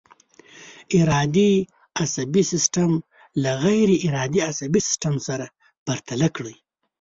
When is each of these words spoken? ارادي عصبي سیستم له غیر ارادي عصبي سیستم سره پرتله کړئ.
ارادي 0.99 1.51
عصبي 2.01 2.43
سیستم 2.53 2.91
له 3.41 3.51
غیر 3.65 3.89
ارادي 4.07 4.39
عصبي 4.49 4.79
سیستم 4.87 5.15
سره 5.27 5.45
پرتله 5.85 6.27
کړئ. 6.35 6.55